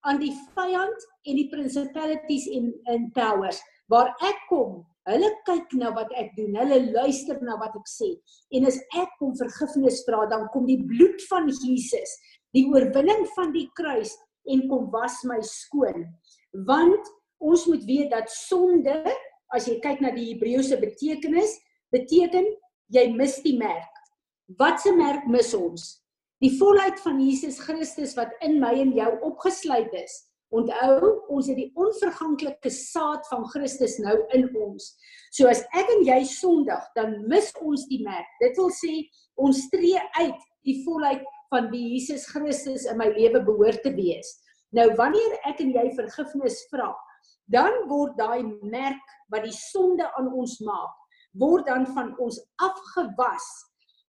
aan 0.07 0.19
die 0.21 0.33
vyand 0.55 1.11
en 1.29 1.39
die 1.39 1.49
principalities 1.51 2.49
en 2.53 2.73
in 2.93 3.13
powers 3.17 3.61
waar 3.93 4.13
ek 4.25 4.49
kom 4.51 4.83
Hulle 5.11 5.33
kyk 5.49 5.73
na 5.81 5.89
wat 5.97 6.13
ek 6.15 6.29
doen, 6.37 6.55
hulle 6.61 6.77
luister 6.95 7.41
na 7.43 7.57
wat 7.59 7.75
ek 7.75 7.89
sê. 7.91 8.13
En 8.55 8.69
as 8.71 8.79
ek 9.01 9.17
kom 9.19 9.33
vergifnis 9.35 9.99
vra, 10.07 10.21
dan 10.31 10.47
kom 10.55 10.69
die 10.69 10.79
bloed 10.79 11.25
van 11.27 11.51
Jesus 11.51 12.13
die 12.57 12.67
oorwinning 12.69 13.27
van 13.37 13.53
die 13.55 13.69
kruis 13.77 14.15
en 14.51 14.67
kom 14.71 14.89
was 14.93 15.21
my 15.29 15.41
skoon. 15.47 16.07
Want 16.69 17.13
ons 17.43 17.67
moet 17.71 17.85
weet 17.89 18.11
dat 18.13 18.31
sonde, 18.33 18.97
as 19.53 19.69
jy 19.69 19.79
kyk 19.85 20.03
na 20.03 20.13
die 20.15 20.33
Hebreëse 20.33 20.79
betekenis, 20.81 21.57
beteken 21.93 22.47
jy 22.93 23.09
mis 23.17 23.39
die 23.45 23.57
merk. 23.59 23.89
Wat 24.59 24.81
se 24.83 24.93
merk 24.97 25.25
mis 25.31 25.53
ons? 25.57 26.03
Die 26.43 26.51
volheid 26.59 26.99
van 27.05 27.21
Jesus 27.23 27.61
Christus 27.63 28.17
wat 28.19 28.33
in 28.43 28.59
my 28.61 28.73
en 28.83 28.93
jou 28.97 29.11
opgesluit 29.29 29.93
is. 29.97 30.15
Onthou, 30.53 31.13
ons 31.33 31.47
het 31.49 31.57
die 31.57 31.71
onverganklike 31.81 32.71
saad 32.75 33.25
van 33.31 33.47
Christus 33.55 33.95
nou 34.03 34.19
in 34.37 34.51
ons. 34.61 34.91
So 35.33 35.49
as 35.49 35.63
ek 35.73 35.89
en 35.95 36.03
jy 36.05 36.19
sondig, 36.29 36.83
dan 36.99 37.23
mis 37.31 37.49
ons 37.63 37.87
die 37.89 38.03
merk. 38.05 38.29
Dit 38.43 38.59
wil 38.61 38.69
sê 38.77 38.99
ons 39.41 39.63
tree 39.73 40.03
uit 40.19 40.43
die 40.67 40.83
volheid 40.85 41.23
van 41.53 41.69
wie 41.73 41.83
Jesus 41.95 42.27
Christus 42.33 42.87
in 42.89 42.99
my 43.01 43.11
lewe 43.13 43.43
behoort 43.45 43.83
te 43.85 43.93
wees. 43.97 44.31
Nou 44.73 44.89
wanneer 44.97 45.37
ek 45.49 45.61
en 45.61 45.73
jy 45.75 45.91
vergifnis 45.99 46.63
vra, 46.71 46.93
dan 47.53 47.75
word 47.91 48.17
daai 48.17 48.43
merk 48.63 49.17
wat 49.33 49.45
die 49.45 49.57
sonde 49.57 50.07
aan 50.19 50.31
ons 50.33 50.59
maak, 50.65 50.95
word 51.41 51.67
dan 51.69 51.85
van 51.97 52.13
ons 52.23 52.39
afgewas 52.63 53.49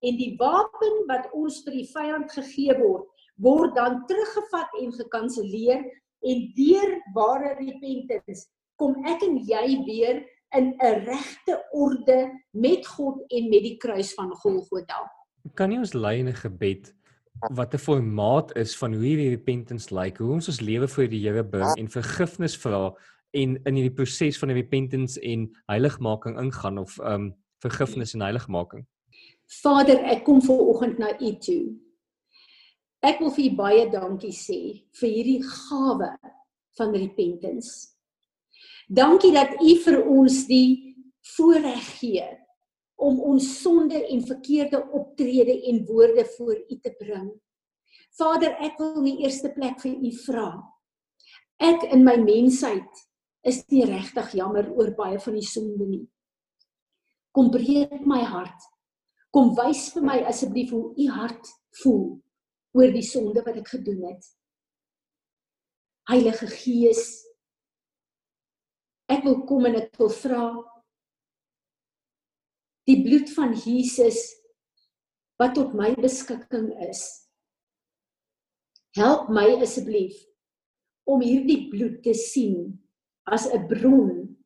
en 0.02 0.18
die 0.18 0.34
wapen 0.38 1.02
wat 1.10 1.28
ons 1.38 1.60
vir 1.66 1.78
die 1.80 1.88
vyand 1.90 2.30
gegee 2.34 2.74
word, 2.78 3.06
word 3.42 3.74
dan 3.78 4.02
teruggevat 4.10 4.78
en 4.82 4.94
gekanselleer 4.98 5.82
en 6.22 6.42
deur 6.58 6.96
ware 7.16 7.56
repentance 7.58 8.46
kom 8.82 8.98
ek 9.06 9.22
en 9.26 9.38
jy 9.46 9.66
weer 9.86 10.22
in 10.58 10.74
'n 10.78 11.04
regte 11.06 11.54
orde 11.72 12.18
met 12.52 12.86
God 12.86 13.22
en 13.30 13.48
met 13.48 13.62
die 13.62 13.76
kruis 13.78 14.14
van 14.14 14.30
Golgotha. 14.42 15.00
Kan 15.54 15.72
jy 15.72 15.82
ons 15.82 15.94
lei 15.94 16.18
in 16.20 16.28
'n 16.28 16.34
gebed 16.34 16.92
wat 17.50 17.74
'n 17.74 17.78
formaat 17.78 18.56
is 18.56 18.76
van 18.76 18.94
hoe 18.94 19.04
hierdie 19.04 19.30
repentance 19.30 19.90
lyk, 19.90 20.04
like, 20.04 20.22
hoe 20.22 20.32
ons 20.32 20.48
ons 20.48 20.60
lewe 20.60 20.88
voor 20.88 21.08
die 21.08 21.20
Here 21.20 21.44
bring 21.44 21.78
en 21.78 21.88
vergifnis 21.88 22.56
vra 22.56 22.94
en 23.32 23.56
in 23.64 23.74
hierdie 23.74 23.94
proses 23.94 24.38
van 24.38 24.50
repentance 24.50 25.20
en 25.20 25.50
heiligmaking 25.66 26.38
ingaan 26.38 26.78
of 26.78 26.98
um 26.98 27.34
vergifnis 27.58 28.14
en 28.14 28.20
heiligmaking. 28.20 28.86
Vader, 29.62 29.98
ek 30.04 30.24
kom 30.24 30.40
ver 30.42 30.58
oggend 30.58 30.98
na 30.98 31.12
U 31.20 31.32
toe. 31.38 31.76
Ek 33.02 33.18
wil 33.20 33.30
vir 33.30 33.44
U 33.44 33.56
baie 33.56 33.90
dankie 33.90 34.32
sê 34.32 34.60
vir 35.00 35.08
hierdie 35.08 35.42
gawe 35.42 36.16
van 36.78 36.94
repentance. 36.94 37.92
Dankie 38.88 39.32
dat 39.32 39.56
U 39.60 39.76
vir 39.84 39.98
ons 40.04 40.46
die 40.46 40.96
voorreg 41.36 41.98
gee 42.00 42.41
om 42.96 43.20
ons 43.32 43.46
sonde 43.62 43.98
en 44.06 44.26
verkeerde 44.26 44.82
optrede 44.94 45.54
en 45.70 45.84
woorde 45.86 46.24
voor 46.36 46.56
U 46.56 46.78
te 46.78 46.92
bring. 46.98 47.30
Vader, 48.18 48.56
ek 48.60 48.76
wil 48.78 49.00
in 49.00 49.08
die 49.08 49.24
eerste 49.24 49.50
plek 49.54 49.80
vir 49.80 49.96
U 49.96 50.10
vra. 50.26 50.48
Ek 51.62 51.86
in 51.94 52.04
my 52.04 52.18
mensheid 52.20 53.02
is 53.48 53.62
nie 53.72 53.86
regtig 53.88 54.34
jammer 54.38 54.68
oor 54.76 54.92
baie 54.98 55.18
van 55.22 55.38
die 55.38 55.46
sonde 55.46 55.86
nie. 55.88 56.04
Kom 57.32 57.50
breek 57.50 58.04
my 58.06 58.20
hart. 58.28 58.68
Kom 59.32 59.54
wys 59.56 59.88
vir 59.94 60.04
my 60.04 60.18
asseblief 60.28 60.74
hoe 60.74 60.92
U 60.92 61.08
hart 61.16 61.48
voel 61.80 62.06
oor 62.76 62.92
die 62.92 63.04
sonde 63.04 63.42
wat 63.44 63.56
ek 63.60 63.72
gedoen 63.74 64.04
het. 64.10 64.26
Heilige 66.10 66.48
Gees, 66.50 67.22
ek 69.12 69.24
wil 69.24 69.42
kom 69.48 69.68
en 69.68 69.78
ek 69.80 69.96
wil 70.00 70.12
vra 70.12 70.44
die 72.88 72.98
bloed 73.04 73.30
van 73.36 73.54
Jesus 73.54 74.20
wat 75.40 75.54
tot 75.58 75.74
my 75.74 75.92
beskikking 75.98 76.70
is. 76.88 77.02
Help 78.96 79.30
my 79.32 79.48
asseblief 79.62 80.16
om 81.08 81.22
hierdie 81.24 81.68
bloed 81.72 82.02
te 82.04 82.14
sien 82.14 82.78
as 83.26 83.46
'n 83.46 83.66
bron 83.68 84.36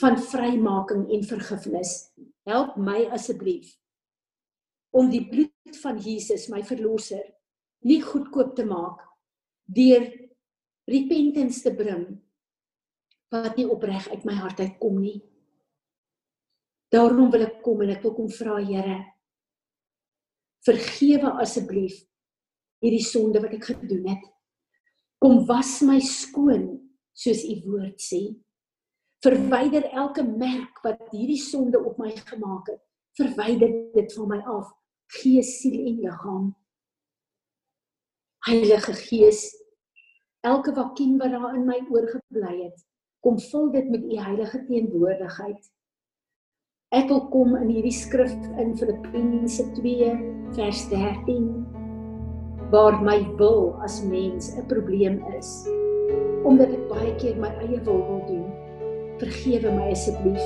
van 0.00 0.16
vrymaking 0.18 1.10
en 1.12 1.22
vergifnis. 1.24 2.12
Help 2.44 2.76
my 2.76 3.06
asseblief 3.10 3.76
om 4.90 5.10
die 5.10 5.24
bloed 5.28 5.76
van 5.82 5.98
Jesus, 5.98 6.48
my 6.48 6.62
verlosser, 6.62 7.24
nie 7.84 8.00
goedkoop 8.02 8.54
te 8.56 8.64
maak 8.64 9.02
deur 9.66 10.06
repentance 10.86 11.62
te 11.62 11.72
bring 11.74 12.06
wat 13.34 13.56
nie 13.58 13.66
opreg 13.66 14.08
uit 14.08 14.24
my 14.24 14.36
hart 14.38 14.60
uitkom 14.62 15.00
nie. 15.02 15.18
Daarom 16.92 17.30
wil 17.30 17.46
ek 17.48 17.60
kom 17.64 17.82
en 17.82 17.92
ek 17.96 18.02
wil 18.06 18.14
kom 18.14 18.32
vra 18.32 18.60
Here 18.62 19.02
vergewe 20.66 21.30
asseblief 21.42 22.00
hierdie 22.82 23.04
sonde 23.04 23.40
wat 23.42 23.54
ek 23.56 23.68
gedoen 23.70 24.08
het. 24.10 24.24
Kom 25.22 25.44
was 25.48 25.78
my 25.86 25.98
skoon 26.02 26.66
soos 27.16 27.44
u 27.46 27.56
woord 27.68 28.02
sê. 28.02 28.20
Verwyder 29.24 29.86
elke 29.96 30.24
merk 30.26 30.82
wat 30.84 31.06
hierdie 31.14 31.40
sonde 31.40 31.80
op 31.80 31.98
my 32.02 32.12
gemaak 32.18 32.68
het. 32.74 32.82
Verwyder 33.16 33.72
dit 33.94 34.12
van 34.12 34.28
my 34.28 34.40
af, 34.44 34.68
gees, 35.16 35.54
siel 35.62 35.78
en 35.88 36.02
liggaam. 36.04 36.50
Heilige 38.46 38.92
Gees, 38.98 39.40
elke 40.44 40.74
vakuum 40.76 41.16
wat 41.22 41.32
daar 41.32 41.56
in 41.56 41.64
my 41.66 41.78
oorgebly 41.90 42.52
het, 42.60 42.84
kom 43.24 43.40
vul 43.48 43.72
dit 43.72 43.88
met 43.90 44.04
u 44.04 44.20
heilige 44.20 44.60
teenwoordigheid. 44.68 45.64
Ek 46.96 47.10
wil 47.12 47.26
kom 47.28 47.50
in 47.58 47.68
hierdie 47.68 47.92
skrif 47.92 48.32
in 48.56 48.70
Filippense 48.80 49.60
2 49.76 50.06
vers 50.56 50.78
13 50.88 51.50
waar 52.72 52.96
my 53.04 53.18
wil 53.36 53.76
as 53.84 53.98
mens 54.00 54.48
'n 54.56 54.64
probleem 54.70 55.20
is 55.36 55.68
omdat 56.48 56.72
ek 56.72 56.88
baie 56.88 57.12
keer 57.20 57.36
my 57.36 57.52
eie 57.60 57.82
wil 57.84 58.00
wil 58.08 58.22
doen. 58.30 58.48
Vergewe 59.20 59.76
my 59.76 59.92
asseblief 59.92 60.40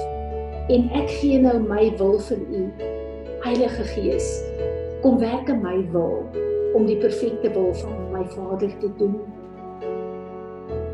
en 0.75 0.91
ek 0.91 1.09
gee 1.21 1.39
nou 1.39 1.55
my 1.63 1.87
wil 2.03 2.19
vir 2.19 2.43
U. 2.43 2.67
Heilige 3.47 3.87
Gees, 3.95 4.43
kom 5.07 5.23
werk 5.23 5.49
in 5.49 5.63
my 5.63 5.79
wil 5.95 6.27
om 6.75 6.87
die 6.87 6.99
perfekte 6.99 7.55
wil 7.55 7.71
van 7.79 7.99
my 8.11 8.27
Vader 8.35 8.73
te 8.83 8.91
doen. 8.99 9.21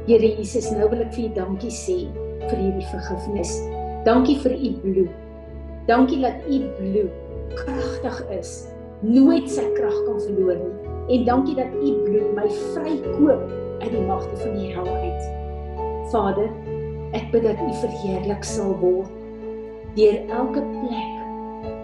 Here 0.04 0.36
Jesus, 0.36 0.68
nou 0.70 0.90
wil 0.92 1.00
ek 1.00 1.14
vir 1.16 1.30
U 1.30 1.36
dankie 1.40 1.72
sê 1.72 2.00
vir 2.44 2.58
hierdie 2.60 2.90
vergifnis. 2.92 3.56
Dankie 4.04 4.36
vir 4.44 4.52
U 4.52 4.80
bloed. 4.84 5.25
Dankie 5.86 6.20
dat 6.20 6.34
U 6.50 6.58
bloed 6.78 7.10
kragtig 7.54 8.16
is, 8.34 8.66
nooit 9.00 9.46
sy 9.50 9.64
krag 9.76 9.94
kan 10.08 10.18
verloor 10.20 10.58
nie. 10.58 10.94
En 11.14 11.24
dankie 11.28 11.54
dat 11.54 11.70
U 11.78 11.92
bloed 12.08 12.32
my 12.34 12.48
vrykoop 12.74 13.46
uit 13.84 13.92
die 13.92 14.02
magte 14.08 14.36
van 14.42 14.58
die 14.58 14.72
hel 14.74 14.88
uit. 14.88 15.28
Vader, 16.10 16.50
ek 17.14 17.30
bid 17.30 17.46
dat 17.46 17.62
U 17.62 17.72
verheerlik 17.84 18.46
sal 18.46 18.74
word 18.82 19.12
deur 19.96 20.18
elke 20.28 20.60
plek 20.60 21.12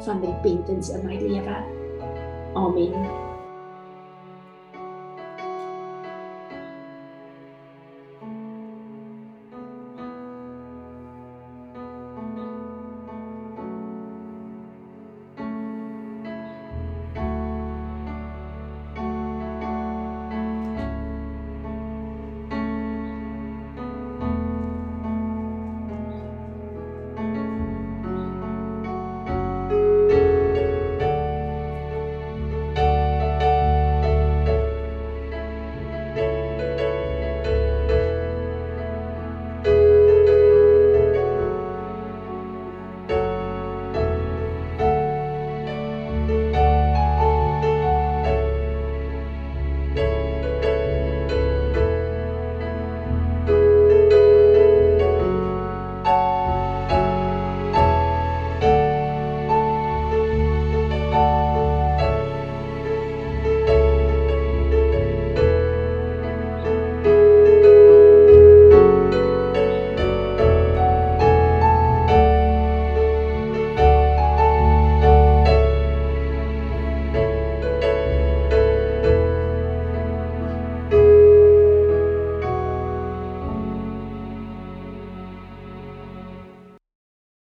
van 0.04 0.20
repentance 0.20 0.92
in 0.92 1.06
my 1.06 1.16
lewe. 1.22 1.58
Amen. 2.58 3.21